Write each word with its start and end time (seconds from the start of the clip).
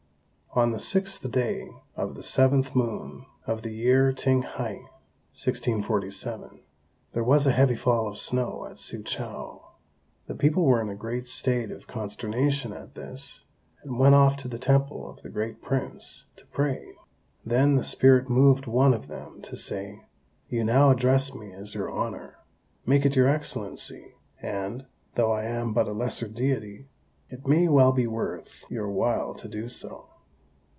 On 0.53 0.71
the 0.71 0.79
6th 0.79 1.31
day 1.31 1.69
of 1.95 2.15
the 2.15 2.21
7th 2.21 2.75
moon 2.75 3.25
of 3.47 3.61
the 3.61 3.71
year 3.71 4.11
Ting 4.11 4.41
Hai 4.41 4.79
(1647) 5.33 6.59
there 7.13 7.23
was 7.23 7.45
a 7.47 7.53
heavy 7.53 7.77
fall 7.77 8.05
of 8.09 8.17
snow 8.19 8.65
at 8.69 8.77
Soochow. 8.77 9.61
The 10.27 10.35
people 10.35 10.65
were 10.65 10.81
in 10.81 10.89
a 10.89 10.95
great 10.97 11.25
state 11.25 11.71
of 11.71 11.87
consternation 11.87 12.73
at 12.73 12.95
this, 12.95 13.45
and 13.81 13.97
went 13.97 14.13
off 14.13 14.35
to 14.35 14.49
the 14.49 14.59
temple 14.59 15.09
of 15.09 15.21
the 15.21 15.29
Great 15.29 15.61
Prince 15.61 16.25
to 16.35 16.45
pray. 16.47 16.95
Then 17.45 17.75
the 17.75 17.85
spirit 17.85 18.29
moved 18.29 18.67
one 18.67 18.93
of 18.93 19.07
them 19.07 19.41
to 19.43 19.55
say, 19.55 20.01
"You 20.49 20.65
now 20.65 20.89
address 20.91 21.33
me 21.33 21.53
as 21.53 21.73
Your 21.75 21.89
Honour. 21.89 22.39
Make 22.85 23.05
it 23.05 23.15
Your 23.15 23.27
Excellency, 23.29 24.15
and, 24.41 24.85
though 25.15 25.31
I 25.31 25.45
am 25.45 25.71
but 25.71 25.87
a 25.87 25.93
lesser 25.93 26.27
deity, 26.27 26.89
it 27.29 27.47
may 27.47 27.59
be 27.67 27.67
well 27.69 27.95
worth 27.95 28.65
your 28.69 28.89
while 28.91 29.33
to 29.35 29.47
do 29.47 29.69
so." 29.69 30.09